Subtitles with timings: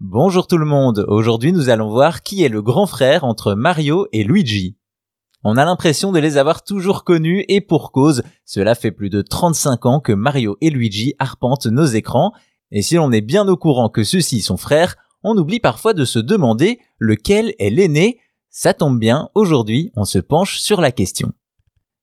[0.00, 4.06] Bonjour tout le monde, aujourd'hui nous allons voir qui est le grand frère entre Mario
[4.12, 4.76] et Luigi.
[5.42, 9.22] On a l'impression de les avoir toujours connus et pour cause, cela fait plus de
[9.22, 12.32] 35 ans que Mario et Luigi arpentent nos écrans,
[12.70, 16.04] et si l'on est bien au courant que ceux-ci sont frères, on oublie parfois de
[16.04, 18.20] se demander lequel est l'aîné.
[18.50, 21.32] Ça tombe bien, aujourd'hui on se penche sur la question.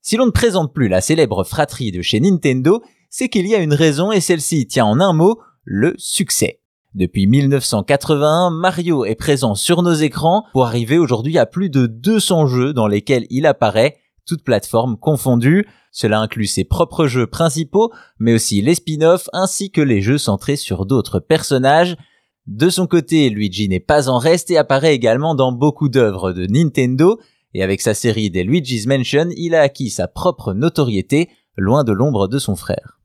[0.02, 3.60] Si l'on ne présente plus la célèbre fratrie de chez Nintendo, c'est qu'il y a
[3.60, 6.60] une raison et celle-ci tient en un mot, le succès.
[6.96, 12.48] Depuis 1981, Mario est présent sur nos écrans pour arriver aujourd'hui à plus de 200
[12.48, 15.68] jeux dans lesquels il apparaît, toutes plateformes confondues.
[15.92, 20.56] Cela inclut ses propres jeux principaux, mais aussi les spin-offs ainsi que les jeux centrés
[20.56, 21.98] sur d'autres personnages.
[22.48, 26.46] De son côté, Luigi n'est pas en reste et apparaît également dans beaucoup d'œuvres de
[26.46, 27.20] Nintendo,
[27.54, 31.92] et avec sa série des Luigi's Mansion, il a acquis sa propre notoriété, loin de
[31.92, 33.02] l'ombre de son frère.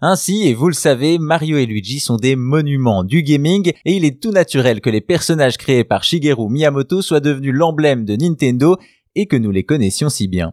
[0.00, 4.04] Ainsi, et vous le savez, Mario et Luigi sont des monuments du gaming et il
[4.04, 8.76] est tout naturel que les personnages créés par Shigeru Miyamoto soient devenus l'emblème de Nintendo
[9.16, 10.52] et que nous les connaissions si bien.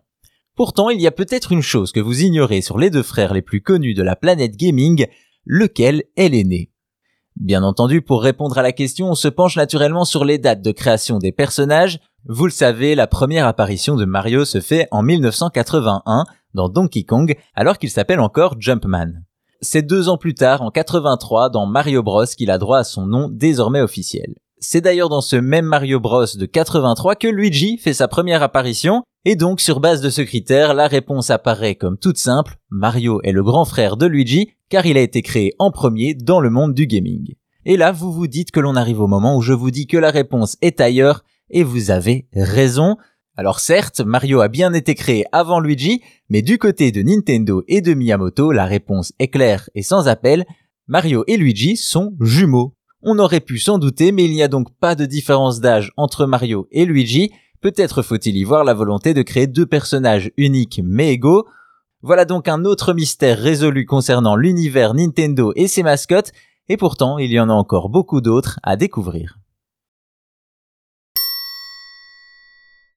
[0.55, 3.43] Pourtant, il y a peut-être une chose que vous ignorez sur les deux frères les
[3.43, 5.05] plus connus de la planète gaming,
[5.45, 6.71] lequel est l'aîné.
[7.35, 10.71] Bien entendu, pour répondre à la question, on se penche naturellement sur les dates de
[10.71, 11.99] création des personnages.
[12.23, 16.23] Vous le savez, la première apparition de Mario se fait en 1981
[16.55, 19.11] dans Donkey Kong alors qu'il s'appelle encore Jumpman.
[19.61, 23.05] C'est deux ans plus tard, en 83, dans Mario Bros qu'il a droit à son
[23.05, 24.35] nom désormais officiel.
[24.59, 29.03] C'est d'ailleurs dans ce même Mario Bros de 83 que Luigi fait sa première apparition,
[29.25, 33.31] et donc sur base de ce critère, la réponse apparaît comme toute simple, Mario est
[33.31, 36.73] le grand frère de Luigi, car il a été créé en premier dans le monde
[36.73, 37.35] du gaming.
[37.65, 39.97] Et là, vous vous dites que l'on arrive au moment où je vous dis que
[39.97, 42.97] la réponse est ailleurs, et vous avez raison,
[43.37, 47.81] alors certes, Mario a bien été créé avant Luigi, mais du côté de Nintendo et
[47.81, 50.45] de Miyamoto, la réponse est claire et sans appel,
[50.87, 52.75] Mario et Luigi sont jumeaux.
[53.01, 56.25] On aurait pu s'en douter, mais il n'y a donc pas de différence d'âge entre
[56.25, 61.11] Mario et Luigi, peut-être faut-il y voir la volonté de créer deux personnages uniques mais
[61.11, 61.45] égaux.
[62.01, 66.31] Voilà donc un autre mystère résolu concernant l'univers Nintendo et ses mascottes,
[66.69, 69.39] et pourtant il y en a encore beaucoup d'autres à découvrir.